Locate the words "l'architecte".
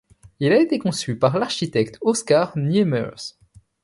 1.37-1.99